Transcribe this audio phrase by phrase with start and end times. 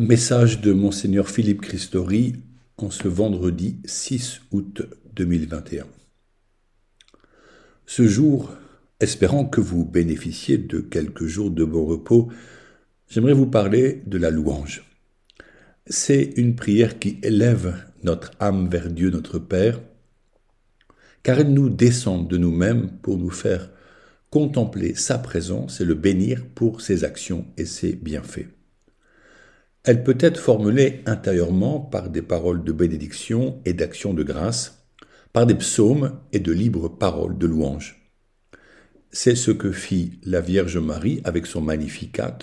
[0.00, 2.36] Message de Monseigneur Philippe Christori
[2.78, 4.82] en ce vendredi 6 août
[5.14, 5.84] 2021.
[7.84, 8.50] Ce jour,
[9.00, 12.32] espérant que vous bénéficiez de quelques jours de bon repos,
[13.08, 14.86] j'aimerais vous parler de la louange.
[15.86, 19.82] C'est une prière qui élève notre âme vers Dieu notre Père,
[21.22, 23.70] car elle nous descend de nous-mêmes pour nous faire
[24.30, 28.48] contempler sa présence et le bénir pour ses actions et ses bienfaits.
[29.82, 34.84] Elle peut être formulée intérieurement par des paroles de bénédiction et d'action de grâce,
[35.32, 38.12] par des psaumes et de libres paroles de louange.
[39.10, 42.38] C'est ce que fit la Vierge Marie avec son Magnificat,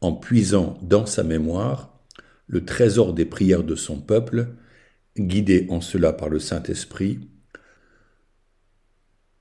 [0.00, 2.00] en puisant dans sa mémoire
[2.48, 4.48] le trésor des prières de son peuple,
[5.16, 7.20] guidé en cela par le Saint-Esprit,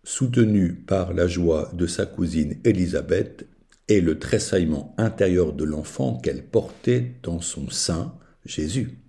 [0.04, 3.48] soutenu par la joie de sa cousine Élisabeth
[3.90, 8.14] et le tressaillement intérieur de l'enfant qu'elle portait dans son sein,
[8.46, 9.00] Jésus.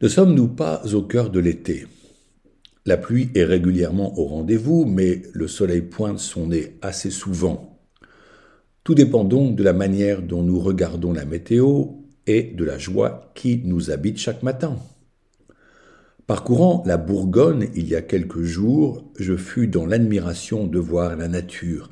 [0.00, 1.86] Ne sommes-nous pas au cœur de l'été?
[2.86, 7.80] La pluie est régulièrement au rendez-vous, mais le soleil pointe son nez assez souvent.
[8.84, 11.86] Tout dépend donc de la manière dont nous regardons la météo
[12.26, 14.76] et de la joie qui nous habite chaque matin.
[16.26, 21.28] Parcourant la Bourgogne il y a quelques jours, je fus dans l'admiration de voir la
[21.28, 21.88] nature,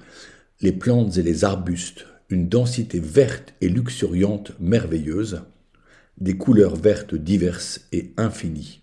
[0.62, 5.42] les plantes et les arbustes, une densité verte et luxuriante merveilleuse,
[6.18, 8.80] des couleurs vertes diverses et infinies.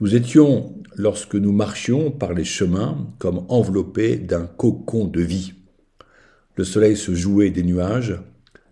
[0.00, 5.52] Nous étions, lorsque nous marchions par les chemins, comme enveloppés d'un cocon de vie.
[6.56, 8.18] Le soleil se jouait des nuages,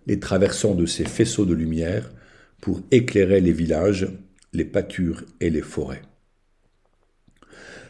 [0.06, 2.10] les traversant de ses faisceaux de lumière,
[2.60, 4.08] pour éclairer les villages,
[4.52, 6.02] les pâtures et les forêts.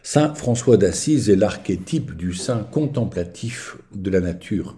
[0.04, 4.76] Saint François d'Assise est l'archétype du saint contemplatif de la nature.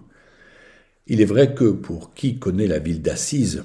[1.07, 3.63] Il est vrai que pour qui connaît la ville d'Assise,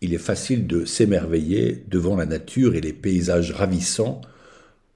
[0.00, 4.22] il est facile de s'émerveiller devant la nature et les paysages ravissants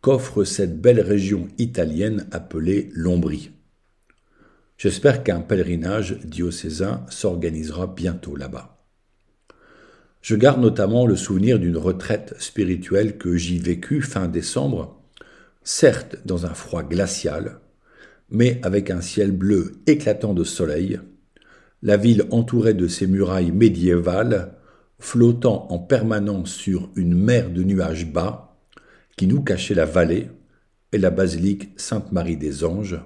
[0.00, 3.50] qu'offre cette belle région italienne appelée l'Ombrie.
[4.78, 8.78] J'espère qu'un pèlerinage diocésain s'organisera bientôt là-bas.
[10.22, 14.97] Je garde notamment le souvenir d'une retraite spirituelle que j'y vécus fin décembre
[15.68, 17.60] certes dans un froid glacial,
[18.30, 20.98] mais avec un ciel bleu éclatant de soleil,
[21.82, 24.54] la ville entourée de ses murailles médiévales,
[24.98, 28.56] flottant en permanence sur une mer de nuages bas,
[29.18, 30.30] qui nous cachait la vallée
[30.92, 33.00] et la basilique Sainte-Marie des Anges,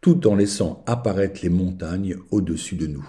[0.00, 3.06] tout en laissant apparaître les montagnes au-dessus de nous.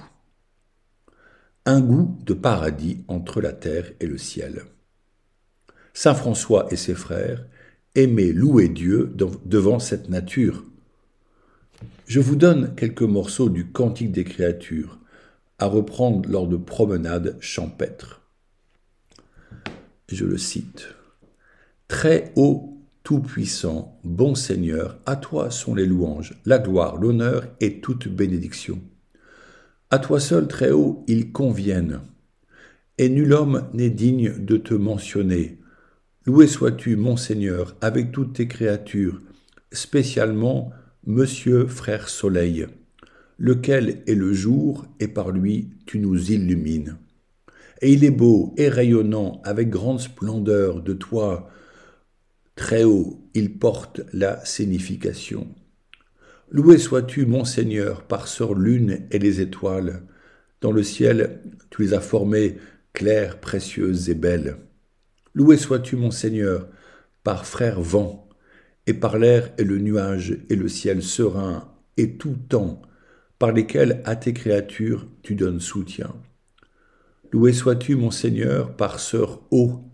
[1.66, 4.64] Un goût de paradis entre la terre et le ciel.
[5.94, 7.46] Saint François et ses frères
[7.96, 9.14] aimer louer Dieu
[9.46, 10.64] devant cette nature.
[12.06, 15.00] Je vous donne quelques morceaux du Cantique des créatures
[15.60, 18.22] à reprendre lors de promenades champêtres.
[20.08, 20.88] Je le cite.
[21.88, 28.08] Très haut, tout-puissant, bon Seigneur, à toi sont les louanges, la gloire, l'honneur et toute
[28.08, 28.82] bénédiction.
[29.92, 32.02] À toi seul, très haut, ils conviennent.
[32.98, 35.59] Et nul homme n'est digne de te mentionner,
[36.30, 39.20] Loué sois-tu, mon Seigneur, avec toutes tes créatures,
[39.72, 40.70] spécialement
[41.08, 42.68] Monsieur Frère Soleil,
[43.40, 47.00] lequel est le jour, et par lui tu nous illumines.
[47.82, 51.50] Et il est beau et rayonnant, avec grande splendeur de toi,
[52.56, 55.48] très haut, il porte la signification.
[56.52, 60.04] Loué sois-tu, mon Seigneur, par sœur lune et les étoiles.
[60.62, 61.42] Dans le ciel,
[61.72, 62.58] tu les as formées
[62.94, 64.58] claires, précieuses et belles.
[65.40, 66.68] Loué sois-tu, mon Seigneur,
[67.24, 68.28] par frère vent,
[68.88, 72.82] et par l'air et le nuage et le ciel serein, et tout temps,
[73.38, 76.14] par lesquels à tes créatures tu donnes soutien.
[77.32, 79.86] Loué sois-tu, mon Seigneur, par sœur eau,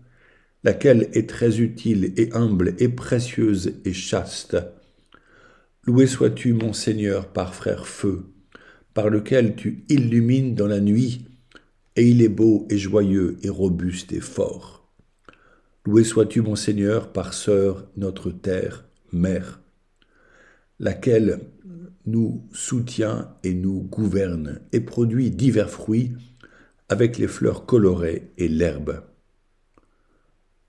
[0.64, 4.56] laquelle est très utile et humble et précieuse et chaste.
[5.84, 8.24] Loué sois-tu, mon Seigneur, par frère feu,
[8.94, 11.28] par lequel tu illumines dans la nuit,
[11.94, 14.85] et il est beau et joyeux et robuste et fort.
[15.86, 19.60] Loué sois-tu, mon Seigneur, par sœur, notre terre, mère,
[20.80, 21.42] laquelle
[22.06, 26.12] nous soutient et nous gouverne et produit divers fruits
[26.88, 29.04] avec les fleurs colorées et l'herbe.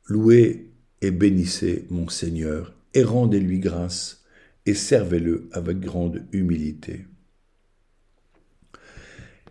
[0.08, 0.70] Louez
[1.02, 4.24] et bénissez mon Seigneur et rendez-lui grâce
[4.68, 7.08] et servez-le avec grande humilité.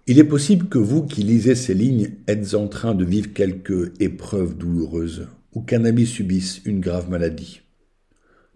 [0.07, 3.93] Il est possible que vous qui lisez ces lignes êtes en train de vivre quelque
[3.99, 7.63] épreuve douloureuse ou qu'un ami subisse une grave maladie.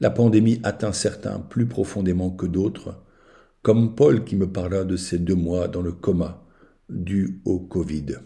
[0.00, 3.02] La pandémie atteint certains plus profondément que d'autres,
[3.62, 6.46] comme Paul qui me parla de ces deux mois dans le coma,
[6.90, 8.16] due au Covid.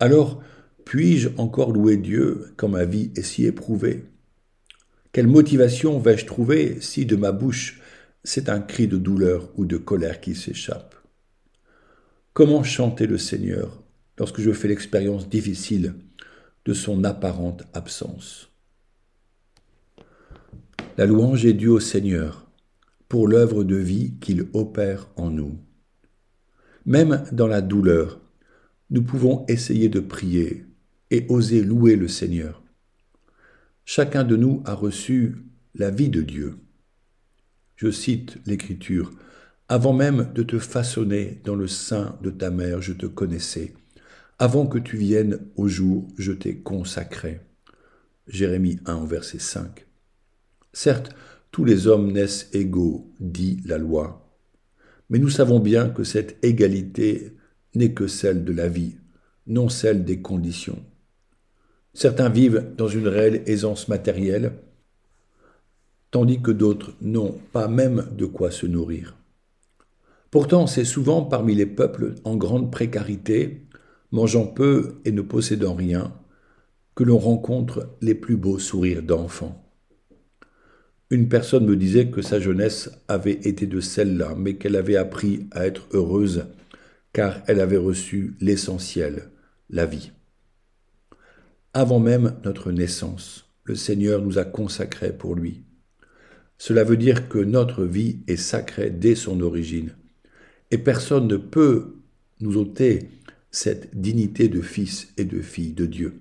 [0.00, 0.42] Alors,
[0.86, 4.06] puis-je encore louer Dieu quand ma vie est si éprouvée?
[5.12, 7.82] Quelle motivation vais-je trouver si de ma bouche
[8.24, 10.94] c'est un cri de douleur ou de colère qui s'échappe?
[12.32, 13.82] Comment chanter le Seigneur
[14.18, 15.96] lorsque je fais l'expérience difficile
[16.66, 18.50] de son apparente absence
[20.98, 22.50] La louange est due au Seigneur
[23.08, 25.58] pour l'œuvre de vie qu'il opère en nous.
[26.84, 28.20] Même dans la douleur,
[28.90, 30.66] nous pouvons essayer de prier
[31.10, 32.62] et oser louer le Seigneur.
[33.84, 35.36] Chacun de nous a reçu
[35.74, 36.56] la vie de Dieu.
[37.76, 39.12] Je cite l'Écriture,
[39.68, 43.74] Avant même de te façonner dans le sein de ta mère, je te connaissais.
[44.38, 47.40] Avant que tu viennes au jour, je t'ai consacré.
[48.26, 49.86] Jérémie 1, verset 5.
[50.74, 51.14] Certes,
[51.50, 54.28] tous les hommes naissent égaux, dit la loi,
[55.08, 57.34] mais nous savons bien que cette égalité
[57.74, 58.96] n'est que celle de la vie,
[59.46, 60.84] non celle des conditions.
[61.94, 64.52] Certains vivent dans une réelle aisance matérielle,
[66.10, 69.16] tandis que d'autres n'ont pas même de quoi se nourrir.
[70.30, 73.65] Pourtant, c'est souvent parmi les peuples en grande précarité,
[74.16, 76.14] mangeant peu et ne possédant rien,
[76.94, 79.62] que l'on rencontre les plus beaux sourires d'enfants.
[81.10, 85.46] Une personne me disait que sa jeunesse avait été de celle-là, mais qu'elle avait appris
[85.50, 86.46] à être heureuse
[87.12, 89.30] car elle avait reçu l'essentiel,
[89.68, 90.12] la vie.
[91.74, 95.62] Avant même notre naissance, le Seigneur nous a consacrés pour lui.
[96.56, 99.94] Cela veut dire que notre vie est sacrée dès son origine,
[100.70, 101.96] et personne ne peut
[102.40, 103.10] nous ôter
[103.56, 106.20] cette dignité de fils et de fille de Dieu.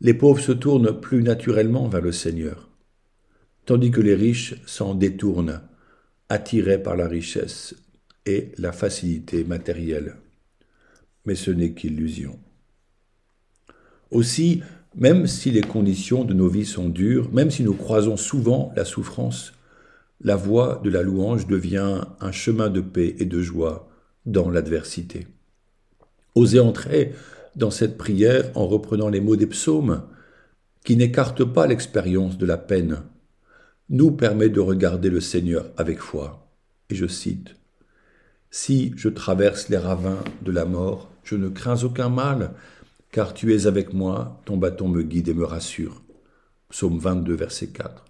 [0.00, 2.70] Les pauvres se tournent plus naturellement vers le Seigneur,
[3.66, 5.60] tandis que les riches s'en détournent,
[6.28, 7.74] attirés par la richesse
[8.24, 10.14] et la facilité matérielle.
[11.26, 12.38] Mais ce n'est qu'illusion.
[14.12, 14.62] Aussi,
[14.94, 18.84] même si les conditions de nos vies sont dures, même si nous croisons souvent la
[18.84, 19.54] souffrance,
[20.20, 23.88] la voie de la louange devient un chemin de paix et de joie
[24.24, 25.26] dans l'adversité.
[26.34, 27.14] Osez entrer
[27.56, 30.02] dans cette prière en reprenant les mots des psaumes,
[30.84, 33.02] qui n'écartent pas l'expérience de la peine,
[33.88, 36.48] nous permet de regarder le Seigneur avec foi.
[36.90, 37.54] Et je cite
[38.56, 42.54] si je traverse les ravins de la mort, je ne crains aucun mal,
[43.10, 46.04] car tu es avec moi, ton bâton me guide et me rassure.
[46.70, 48.04] Psaume 22, verset 4.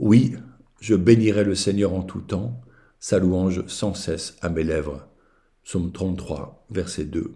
[0.00, 0.34] Oui,
[0.80, 2.60] je bénirai le Seigneur en tout temps,
[2.98, 5.06] sa louange sans cesse à mes lèvres.
[5.70, 7.32] Psaume 33, verset 2.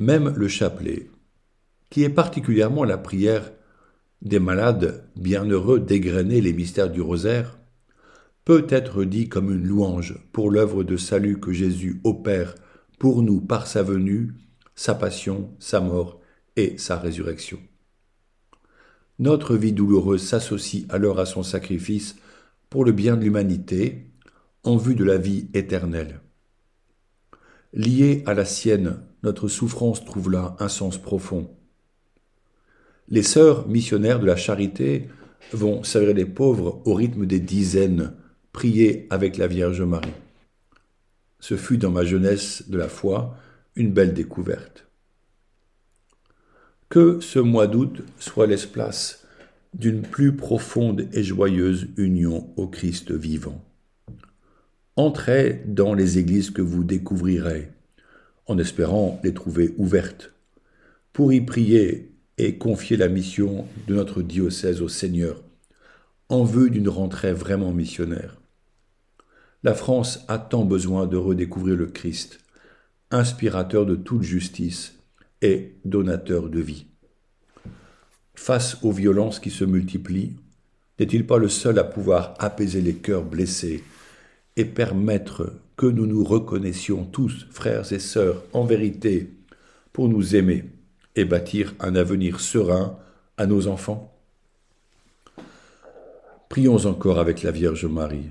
[0.00, 1.08] Même le chapelet,
[1.88, 3.52] qui est particulièrement la prière
[4.20, 7.60] des malades bienheureux dégrainer les mystères du rosaire,
[8.44, 12.56] peut être dit comme une louange pour l'œuvre de salut que Jésus opère
[12.98, 14.32] pour nous par sa venue,
[14.74, 16.20] sa passion, sa mort
[16.56, 17.60] et sa résurrection.
[19.20, 22.16] Notre vie douloureuse s'associe alors à son sacrifice
[22.68, 24.08] pour le bien de l'humanité,
[24.68, 26.20] en vue de la vie éternelle.
[27.72, 31.50] Liée à la sienne, notre souffrance trouve là un sens profond.
[33.08, 35.08] Les sœurs missionnaires de la charité
[35.52, 38.12] vont servir les pauvres au rythme des dizaines
[38.52, 40.12] prier avec la Vierge Marie.
[41.40, 43.36] Ce fut dans ma jeunesse de la foi
[43.74, 44.86] une belle découverte.
[46.90, 49.24] Que ce mois d'août soit l'espace
[49.72, 53.64] d'une plus profonde et joyeuse union au Christ vivant.
[54.98, 57.70] Entrez dans les églises que vous découvrirez,
[58.46, 60.32] en espérant les trouver ouvertes,
[61.12, 65.44] pour y prier et confier la mission de notre diocèse au Seigneur,
[66.28, 68.40] en vue d'une rentrée vraiment missionnaire.
[69.62, 72.40] La France a tant besoin de redécouvrir le Christ,
[73.12, 74.98] inspirateur de toute justice
[75.42, 76.86] et donateur de vie.
[78.34, 80.34] Face aux violences qui se multiplient,
[80.98, 83.84] n'est-il pas le seul à pouvoir apaiser les cœurs blessés
[84.58, 89.32] et permettre que nous nous reconnaissions tous, frères et sœurs, en vérité,
[89.94, 90.64] pour nous aimer
[91.16, 92.98] et bâtir un avenir serein
[93.38, 94.14] à nos enfants
[96.48, 98.30] Prions encore avec la Vierge Marie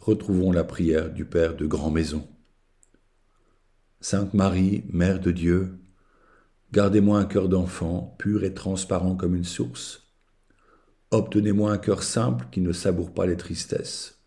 [0.00, 2.26] retrouvons la prière du Père de Grand Maison.
[4.00, 5.78] Sainte Marie, Mère de Dieu,
[6.72, 10.08] gardez-moi un cœur d'enfant, pur et transparent comme une source.
[11.10, 14.17] Obtenez-moi un cœur simple qui ne saboure pas les tristesses,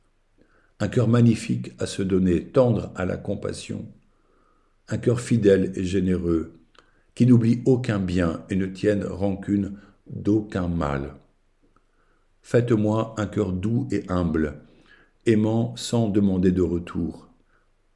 [0.81, 3.85] un cœur magnifique à se donner, tendre à la compassion,
[4.89, 6.53] un cœur fidèle et généreux,
[7.13, 11.13] qui n'oublie aucun bien et ne tienne rancune d'aucun mal.
[12.41, 14.55] Faites-moi un cœur doux et humble,
[15.27, 17.29] aimant sans demander de retour,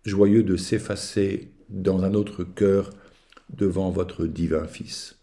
[0.03, 2.91] joyeux de s'effacer dans un autre cœur
[3.49, 5.17] devant votre divin Fils.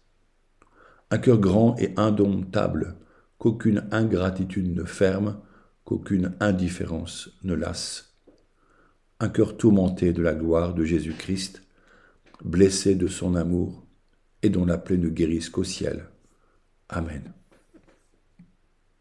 [1.11, 2.97] Un cœur grand et indomptable,
[3.37, 5.37] qu'aucune ingratitude ne ferme,
[5.85, 8.15] qu'aucune indifférence ne lasse.
[9.19, 11.63] Un cœur tourmenté de la gloire de Jésus-Christ,
[12.43, 13.85] blessé de son amour,
[14.41, 16.05] et dont la plaie ne guérisse qu'au ciel.
[16.89, 17.33] Amen.